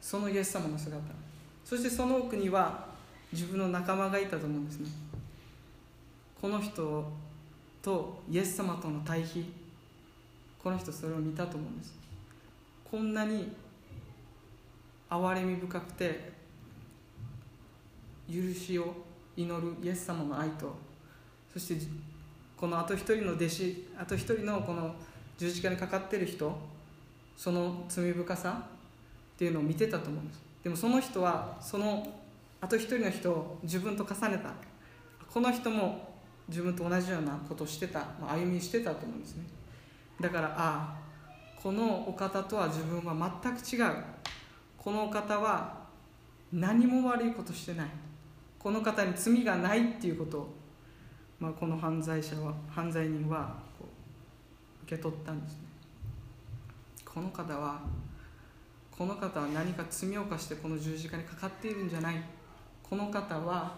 [0.00, 0.96] そのイエス様の姿。
[1.64, 2.86] そしてその奥には
[3.32, 4.88] 自分の仲間がいたと思うんですね。
[6.40, 7.10] この人
[7.82, 9.52] とイエス様との対比。
[10.66, 11.94] この人それを見たと思うんです。
[12.90, 13.52] こんなに
[15.08, 16.32] 憐れみ深くて
[18.28, 18.92] 許しを
[19.36, 20.74] 祈るイエス様の愛と
[21.52, 21.86] そして
[22.56, 24.92] このあと一人の弟子あと一人のこの
[25.38, 26.58] 十字架にかかってる人
[27.36, 30.42] その罪深さっていうのを見てたと思うんです。
[30.64, 32.04] でもその人はその
[32.60, 34.50] あと一人の人を自分と重ねた。
[35.32, 36.12] この人も
[36.48, 39.55] 自分と同じようなことをしてた、ま、歩みしてたと思うんですね。
[40.20, 40.96] だからああ
[41.62, 43.94] このお方とは自分は全く違う。
[44.78, 45.84] このお方は
[46.52, 47.88] 何も悪いことしてない。
[48.58, 50.54] この方に罪がないっていうことを、
[51.40, 53.56] まあ、この犯罪者は犯罪人は
[54.84, 55.58] 受け取ったんですね。
[57.04, 57.80] この方は
[58.96, 62.16] この方は何か罪を犯してこの十字架にかかっているんじゃない。
[62.82, 63.76] この方は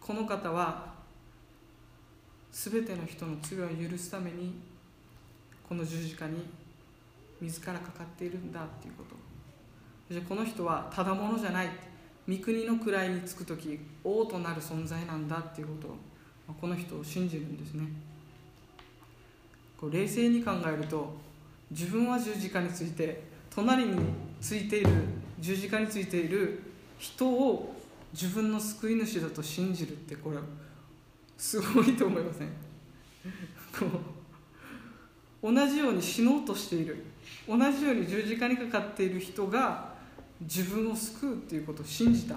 [0.00, 0.94] この方は
[2.50, 4.54] 全ての人の罪を許すために
[5.68, 6.44] この十字架に
[7.40, 9.16] 自らかかっているんだっていうこと。
[10.08, 11.68] そしこの人はただものじゃない。
[12.28, 15.88] 御国の位につく時王となる存在なんだっていうこと。
[16.48, 17.86] をこの人を信じるんですね。
[19.76, 21.14] こう冷静に考えると
[21.70, 23.98] 自分は十字架について隣に
[24.40, 24.90] ついている
[25.38, 26.62] 十字架についている
[26.98, 27.74] 人を
[28.12, 30.38] 自分の救い主だと信じるってこれ
[31.36, 32.48] すごいと思いません？
[33.78, 34.15] こ う
[35.42, 37.04] 同じように死のうとしている。
[37.48, 39.94] 同じように十字架にかかっている人が
[40.40, 42.36] 自分を救うっていうことを信じた。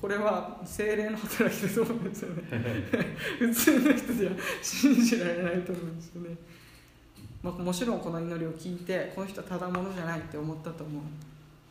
[0.00, 2.42] これは精霊の働きだと思うんですよね。
[3.38, 6.36] 普通の人では信じられないと思うんですよね、
[7.42, 11.00] まあ、もちろんこの祈りを聞いてこの人はただものじゃないって思ったと思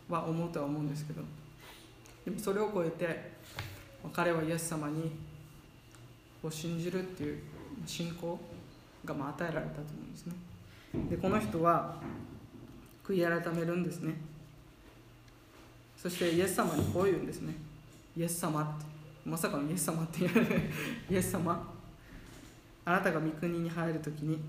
[0.09, 1.21] うは思うとは思うんですけど。
[2.23, 3.33] でもそれを超えて
[4.13, 5.11] 彼はイエス様に
[6.41, 7.39] を信じるっていう
[7.85, 8.39] 信仰
[9.05, 10.33] がまあ与えられたと思うんですね。
[11.09, 11.97] でこの人は
[13.03, 14.15] 悔い改めるんですね。
[15.97, 17.53] そしてイエス様にこう言うんですね。
[18.17, 20.61] イエス様ってまさかのイエス様って言われ
[21.09, 21.73] イエス様
[22.85, 24.39] あなたが御国に入る時に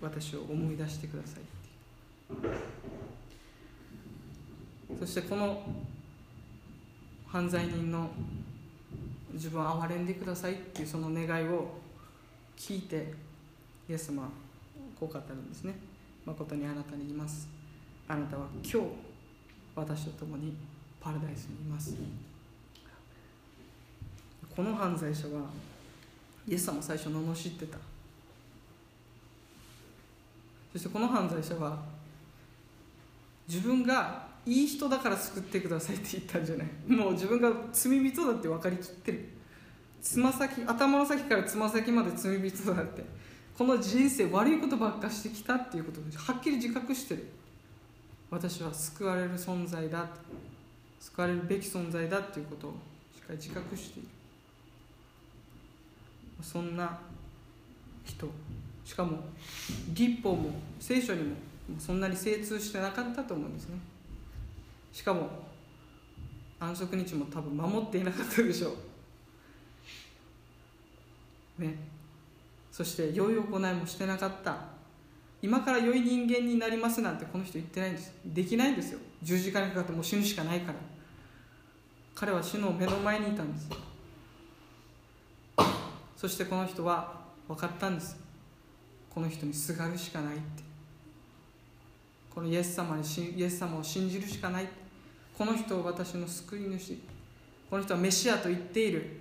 [0.00, 1.42] 私を思い出してください
[4.98, 5.62] そしてこの
[7.28, 8.10] 犯罪人の
[9.32, 11.68] 自分を憐れんでくださいっていうその願いを
[12.56, 13.14] 聞いて
[13.88, 14.28] イエス様は
[14.98, 15.74] こう語るんですね。
[16.26, 17.48] 誠にあなたに言います。
[18.06, 18.88] あなたは今日
[19.74, 20.54] 私と共に
[21.00, 21.94] パラダイスにいます。
[24.54, 25.44] この犯罪者は
[26.46, 27.78] イエス様最初罵ってた。
[30.72, 31.78] そしてこの犯罪者は
[33.48, 36.68] 自分がいい人だから救ってくださいって言ったんじゃない。
[36.86, 39.28] もう自分が罪人だって分かりきってる。
[40.02, 43.04] つま先頭の先からつま先まで罪人だって。
[43.58, 47.26] この人生悪いことばっかしてきたっていうことをはっきり自覚してる。
[48.30, 50.06] 私は救われる存在だ。
[51.00, 52.70] 救われるべき存在だっていうことを
[53.12, 54.08] しっかり自覚している。
[56.40, 57.00] そんな
[58.04, 58.28] 人。
[58.84, 59.18] しかも
[59.88, 61.34] 立法も聖書にも
[61.80, 63.78] そんなに精通してなかったと思うんですね。
[64.92, 65.28] しかも
[66.60, 68.76] 安息日も多分守っていなかったでしょ
[71.58, 71.62] う。
[71.62, 71.97] ね。
[72.78, 74.56] そして良い行いもしてなかった。
[75.42, 78.12] 今から良い人間になりますなんてこの人言ってないんです。
[78.24, 79.00] できないんですよ。
[79.20, 80.78] 十字架にかかってもう死ぬしかないから。
[82.14, 83.68] 彼は死の目の前にいたんです。
[86.16, 88.16] そしてこの人は分かったんです。
[89.12, 90.62] この人にすがるしかないって。
[92.32, 93.02] このイエス様に
[93.36, 94.68] イエス様を信じるしかない
[95.36, 96.96] この人を私の救い主。
[97.68, 99.18] この人はメシアと言っている。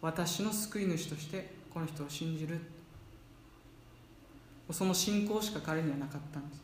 [0.00, 2.58] 私の救い主としてこの人を信じる。
[4.70, 6.62] その信仰しか彼にはなかったんです。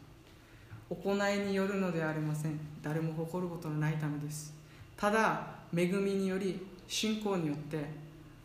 [0.88, 2.58] 行いによるのではありません。
[2.82, 4.54] 誰も誇ることのないためです。
[4.96, 7.84] ただ恵みにより信仰によって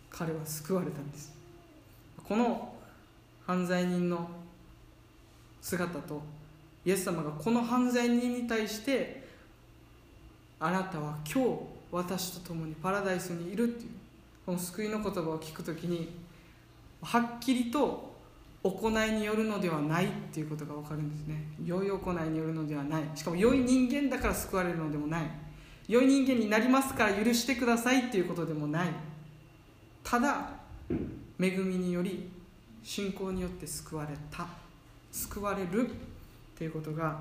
[0.10, 1.34] 彼は救われたんです。
[2.22, 2.74] この
[3.46, 4.30] 犯罪人の
[5.62, 6.22] 姿と
[6.84, 9.26] イエス様がこの犯罪人に対して
[10.60, 11.60] あなたは今日
[11.94, 13.92] 私と共にパラダイスにいるっていう
[14.46, 16.27] この救いの言葉を聞くときに
[17.02, 18.16] はっきりと
[18.64, 21.42] 行いによるのではないっていうことが分かるんですね。
[21.64, 23.04] 良い行いによるのではない。
[23.16, 25.24] しかも良い人間だから救われるのでもない。
[25.88, 28.90] 良い人間になりますから許してくださいっていうことでもない。
[30.04, 30.52] ただ
[31.40, 32.30] 恵みにより
[32.84, 34.48] 信仰によって救われた。
[35.12, 35.94] 救われるっ
[36.56, 37.20] ていうことが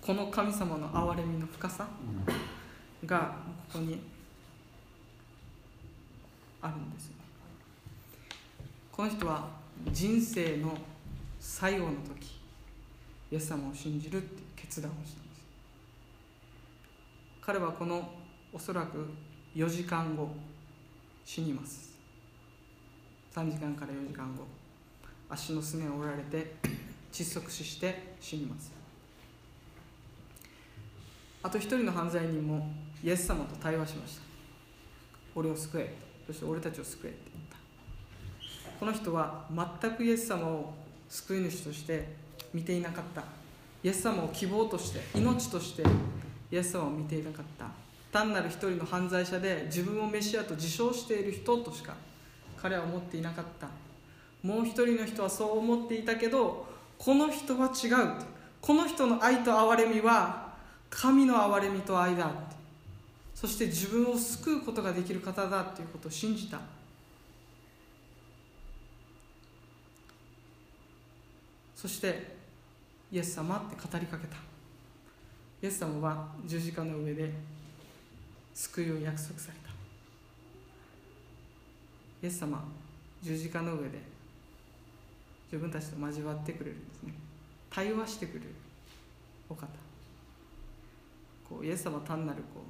[0.00, 1.88] この神様の憐れみの深さ
[3.06, 3.36] が
[3.72, 4.00] ここに
[6.60, 7.13] あるんです
[8.96, 9.48] この人は
[9.90, 10.72] 人生の
[11.40, 12.38] 最後の時
[13.32, 15.40] イエス様を信じるっていう決断をしたんです。
[17.40, 18.08] 彼はこの
[18.52, 19.04] おそらく
[19.56, 20.28] 4時間後
[21.24, 21.98] 死にます。
[23.34, 24.44] 3時間から4時間後
[25.28, 26.54] 足のすねを折られて
[27.10, 28.70] 窒息死して死にます。
[31.42, 34.22] あと一人の犯罪人もイエス様と対話しました。
[35.34, 35.92] 俺を救え。
[36.28, 37.43] そして俺たちを救えって。
[38.84, 40.74] この人は全くイエス様を
[41.08, 42.06] 救い主として
[42.52, 43.22] 見ていなかった。
[43.82, 45.82] イエス様を希望として命として
[46.52, 47.64] イエス様を見ていなかった。
[48.12, 51.94] 単なる一人の犯罪者で自分をメシアと自称している人としか
[52.60, 53.68] 彼は思っていなかった。
[54.46, 56.66] もう一人の人はそう思っていたけど
[56.98, 57.92] この人は違う。
[58.60, 60.52] この人の愛と憐れみは
[60.90, 62.30] 神の憐れみと愛だ
[63.34, 66.60] そして自分を救うことができる方だということを信じた。
[71.84, 72.34] そして
[73.12, 74.36] イエス様って語りかけた。
[75.62, 77.30] イエス様は十字架の上で
[78.54, 79.68] 救いを約束された。
[82.22, 82.64] イエス様
[83.22, 83.98] 十字架の上で
[85.52, 87.12] 自分たちと交わってくれるんですね。
[87.68, 88.46] 対話してくれる。
[89.50, 89.66] お方。
[91.46, 92.62] こうイエス様単なるこ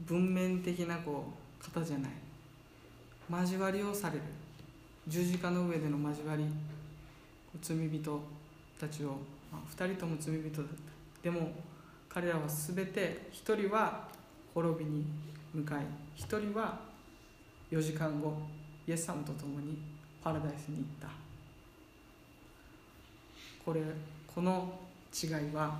[0.00, 1.24] う文面的なこ
[1.60, 2.12] う方じゃない。
[3.28, 4.22] 交わりをされる。
[5.08, 6.44] 十字架の上での交わり
[7.60, 8.20] 罪人
[8.78, 9.08] たちを、
[9.52, 11.22] まあ、2人とも罪人だった。
[11.22, 11.52] でも
[12.08, 14.08] 彼らは全て1人は
[14.54, 15.04] 滅びに
[15.52, 15.84] 向かい
[16.16, 16.78] 1人は
[17.70, 18.34] 4時間後
[18.86, 19.78] イエス様と共に
[20.22, 21.08] パラダイスに行った。
[23.64, 23.82] これ
[24.26, 24.78] この
[25.12, 25.78] 違いは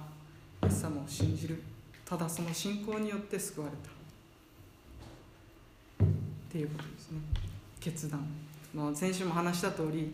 [0.63, 1.63] イエス様を信じる。
[2.05, 3.91] ただその信仰によって救われた。
[6.05, 6.07] っ
[6.51, 7.21] ていうことですね。
[7.81, 8.27] 決断。
[8.75, 10.13] の先週も話した通り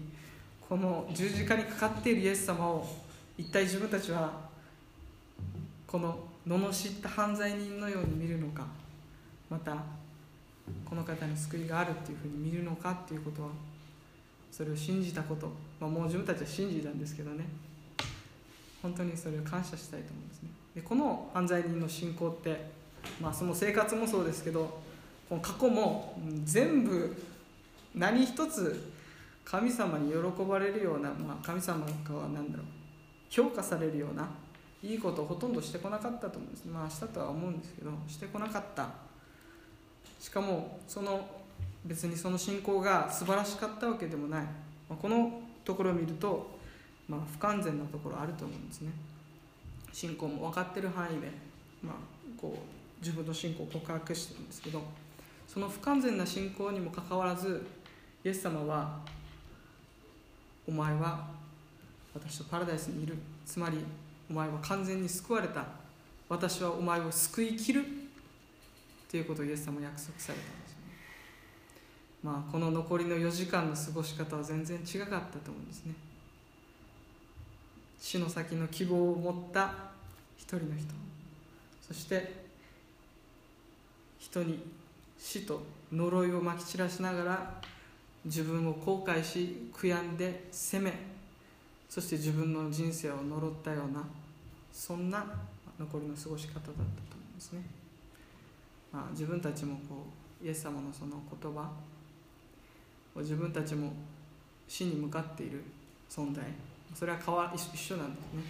[0.69, 2.87] この十字架にかかっているイエス様を
[3.37, 4.33] 一体自分たちは
[5.87, 8.67] この罵った犯罪人のように見るのか
[9.51, 9.77] また
[10.85, 13.49] この方に救いがあるっていうふうに見るのかっていうことは
[14.51, 15.49] それを信じたこと、
[15.81, 17.45] まあ、もう自分たちは信じたんですけどね。
[18.81, 20.51] 本当にそれを感謝したいと思うんですね。
[20.77, 22.71] でこの犯罪人の信仰って、
[23.21, 24.81] まあ、その生活もそうですけど
[25.29, 27.17] この過去も全部
[27.95, 28.93] 何一つ
[29.45, 31.87] 神様に喜ばれるような、まあ、神様が
[32.33, 32.67] 何だろう
[33.29, 34.29] 評価されるような
[34.83, 36.65] いいことをほとんどしてこなかったと思うんです。
[36.67, 38.89] まあしたとは思うんですけどしてこなかった。
[40.21, 41.27] しかもその
[41.85, 44.51] 別にその信仰が素晴らしかったわけでもない、ま
[44.91, 46.59] あ、このところを見ると、
[47.09, 48.91] まあ、不完全なところあると思うんですね。
[49.93, 51.31] 信仰も分かってる範囲で、
[51.83, 51.95] まあ、
[52.41, 54.83] こう自分の信仰を告白してるんですけど
[55.47, 57.65] その不完全な信仰にもかかわらず
[58.25, 58.99] イエス様は
[60.67, 61.27] お前は
[62.15, 63.17] 私とパラダイスにいる。
[63.45, 63.79] つまり
[64.31, 65.65] お前は完全に救われた。
[66.29, 67.85] 私はお前を救いきる。
[69.11, 70.85] ということをイエス様は約束されたんですよね。
[72.23, 75.95] まあこの残りの4時間の過ごし方は全然違かったと思うんですね。
[78.01, 79.75] 死の先の希望を持った
[80.37, 80.87] 一人の人。
[81.87, 82.45] そして
[84.19, 84.59] 人に
[85.19, 85.63] 死と
[85.93, 87.61] 呪いをまき散らしながら
[88.25, 90.93] 自分を後悔し悔やんで責め
[91.89, 94.03] そして自分の人生を呪ったような
[94.73, 95.25] そんな
[95.79, 96.85] 残りの過ごし方だったと思
[97.31, 97.63] うんですね、
[98.93, 100.07] まあ、自分たちもこ
[100.43, 101.71] うイエス様のその言葉
[103.17, 103.93] 自分たちも
[104.67, 105.63] 死に向かっている
[106.11, 106.43] 存在。
[106.95, 108.43] それは変わ一緒なんですね。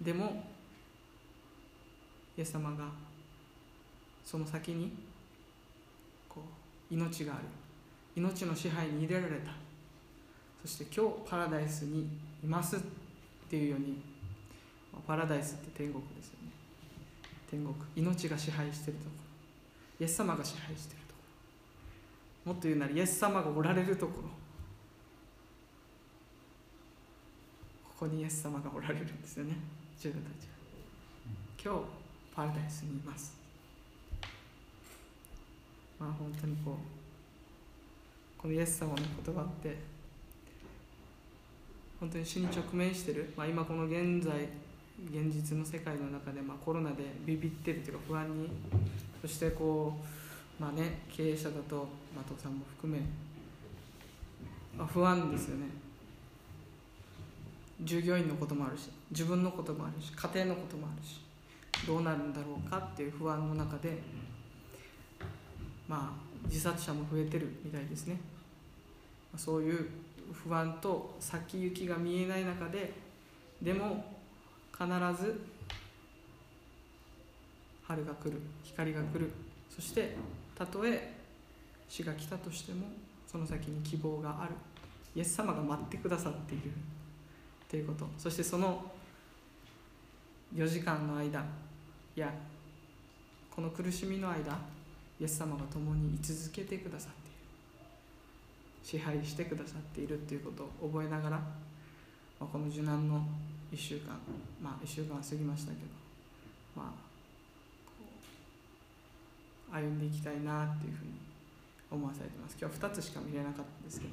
[0.00, 0.44] でも
[2.36, 2.84] イエス様が
[4.24, 4.92] その先に
[6.28, 6.42] こ
[6.90, 7.42] う命がある。
[8.16, 9.50] 命の支配に入れられた。
[10.62, 12.08] そして今日パラダイスに
[12.42, 12.80] いますっ
[13.50, 14.00] ていうように
[15.06, 16.50] パラダイスって天国ですよね。
[17.50, 17.74] 天国。
[17.96, 19.14] 命が支配してるところ。
[20.00, 21.20] イエス様が支配してるとこ
[22.46, 22.52] ろ。
[22.52, 24.28] もっと言うならイエス様がおられるところ。
[27.88, 29.54] ここにイエス様がおられるんですよね。
[29.96, 30.54] 自分たちは。
[31.62, 31.86] 今日
[32.34, 33.36] パラダイスにいます。
[35.98, 37.03] まあ本当にこう
[38.44, 39.74] このイエス様の言葉って
[41.98, 44.34] 本当に死に直面してる、まあ、今この現在
[45.10, 48.50] 現実の世界の中で、まあ、コロナでビビってるというか不安に
[49.22, 49.94] そしてこ
[50.60, 53.00] うまあね経営者だと松尾さんも含め、
[54.76, 55.64] まあ、不安ですよね。
[57.80, 61.22] 従業員のこともあるし自分のこともあるし家庭のこともあるし
[61.86, 64.02] どうなるんだろうかっていう不安の中で
[65.88, 68.18] まあ自殺者も増えてるみたいですね。
[69.36, 69.88] そういう
[70.32, 72.92] 不安と先行きが見えない中で
[73.62, 74.04] でも
[74.72, 74.86] 必
[75.22, 75.40] ず
[77.86, 79.30] 春が来る光が来る。
[79.74, 80.16] そして
[80.56, 81.14] たとえ
[81.88, 82.86] 死が来たとしても
[83.26, 84.52] その先に希望がある。
[85.14, 86.70] イエス様が待ってくださっている。
[87.68, 88.06] ということ。
[88.18, 88.90] そしてその
[90.54, 91.44] 4時間の間
[92.14, 92.32] や
[93.50, 94.56] この苦しみの間
[95.20, 97.23] イエス様が共に居続けてくださる。
[98.84, 101.42] 支配してくださっているということを覚えながら、ま
[102.42, 103.26] あ、この受難の
[103.72, 104.14] 1週間
[104.62, 105.86] まあ1週間は過ぎましたけど
[106.76, 106.94] ま
[109.72, 111.12] あ歩んでいきたいなっていうふうに
[111.90, 112.56] 思わされてます。
[112.60, 114.12] 今日は2つしか見れなかったんですけど、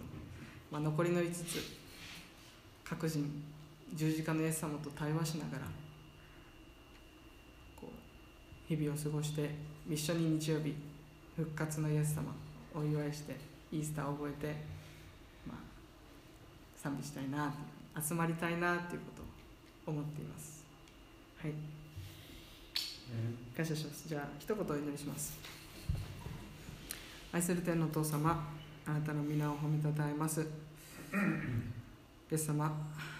[0.72, 1.82] まあ、残りの5つ
[2.84, 3.44] 各人
[3.94, 5.66] 十字架のイエス様と対話しながら
[7.80, 9.50] こう日々を過ごして
[9.90, 10.74] 一緒に日曜日
[11.36, 12.34] 復活のイエス様
[12.74, 14.48] お祝いしてイースターを覚えて、
[15.48, 15.58] まあ、
[16.76, 17.54] 賛美したいな
[18.00, 19.06] 集まりたいなというこ
[19.86, 20.66] とを思っています。
[21.42, 21.54] はい。
[23.56, 24.08] 感謝します。
[24.08, 25.38] じゃあ一言お祈りします。
[27.34, 28.48] 愛する天のお父様
[28.86, 30.42] あなたの皆を褒めたたえます。
[30.42, 30.46] イ
[32.34, 32.72] エス様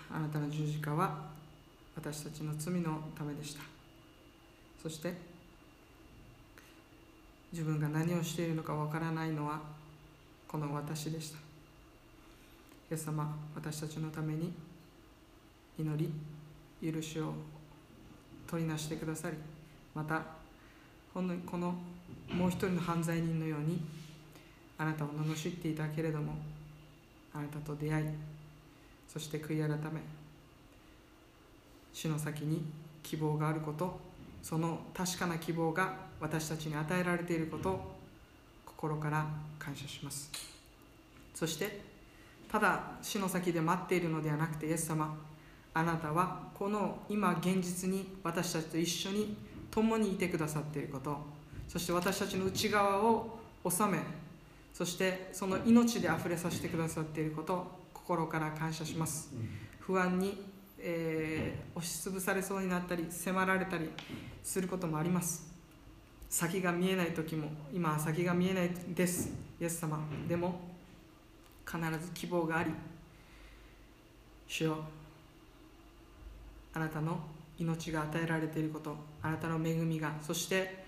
[0.10, 1.30] あなたの十字架は
[1.96, 3.62] 私たちの罪のためでした。
[4.82, 5.14] そして
[7.52, 9.62] 自分が何をしているのかわからないのは
[10.52, 11.38] この私でした。
[12.92, 14.52] イエス様私たちのために
[15.80, 16.12] 祈
[16.82, 17.34] り許しを
[18.46, 19.38] 取りなしてくださり
[19.96, 20.22] また
[21.14, 21.74] この
[22.30, 23.80] もう一人の犯罪人のように
[24.78, 26.34] あなたを罵っていたけれども
[27.34, 28.06] あなたと出会い
[29.08, 30.02] そして悔い改め
[31.94, 32.66] 死の先に
[33.04, 33.98] 希望があること
[34.44, 37.96] その確かな希望が私たちに与えられていることを
[38.66, 39.26] 心から
[39.64, 40.32] 感謝します。
[41.34, 41.82] そして
[42.52, 45.18] ただ死の先で待っているのではなくてイエス様
[45.74, 49.38] あなたはこの今現実に私たちと一緒に
[49.70, 51.18] 共にいてくださっていること
[51.68, 54.00] そして私たちの内側を治め
[54.74, 59.32] そしてその命であふれさせてくださっていること心から感謝します。
[59.80, 60.44] 不安に、
[60.80, 63.90] えー押しつぶされそうになったり迫られたり
[64.44, 65.51] することもあります。
[66.32, 69.30] 先が見えない時も今は先が見えないです
[69.60, 70.00] イエス様。
[70.30, 70.62] でも
[71.70, 72.72] 必ず希望があり
[74.48, 74.78] 主よ
[76.74, 77.20] あなたの
[77.60, 80.86] 命が与えられていることあなたの恵みがそして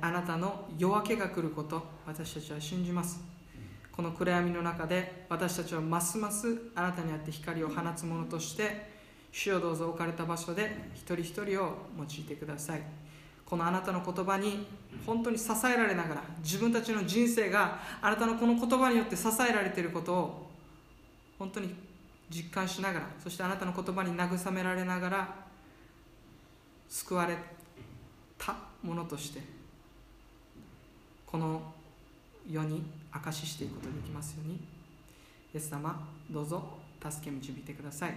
[0.00, 3.20] あなたの夜明けが来ること私たちは信じます。
[3.92, 8.88] この暗闇の中で私たちはますますあなたにあって光を放つものとして
[9.32, 13.07] 主をどうぞ置かれた場所で一人一人を用いてください。
[13.48, 14.66] このあなたの言葉に
[15.06, 20.50] 本当に支えられながら自分たちの人生があなたのこの言葉によって支えられていることを
[21.38, 21.74] 本当に
[22.28, 25.34] 実感しながらそしてあなたの言葉に慰められながら
[26.88, 27.36] 救われ
[28.36, 29.40] たものとして
[31.26, 31.62] この
[32.50, 32.82] 世に
[33.12, 34.78] 証ししていくことができますように。
[35.54, 36.62] イエス様どうぞ
[37.02, 38.14] 助け導いてください、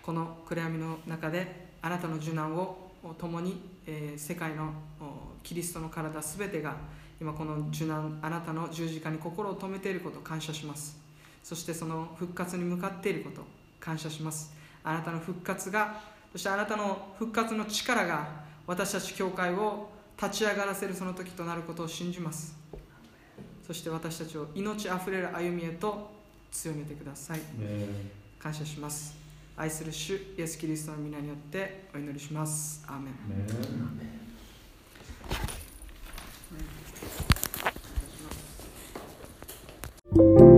[0.00, 6.76] この暗闇の中であなたの受難を共に、えー世界のおキリストの体すべてが
[7.20, 10.96] 今この受難あなたの十字架に心を留めていることを感謝します。
[11.42, 13.44] そしてその復活に向かっていることを
[13.80, 14.52] 感謝します。
[14.84, 16.00] あなたの復活が
[16.32, 18.28] そしてあなたの復活の力が
[18.66, 22.56] 私たち教会を立ち上がらせるその時となることを信じます。
[23.66, 26.10] そして私たちを命あふれる歩みへと
[26.50, 27.40] 強めてください。
[28.38, 29.21] 感謝します
[29.56, 32.82] 愛する主イエス・キリストの皆によってお祈りします。
[32.86, 33.14] アーメン。
[33.14, 40.51] アーメン。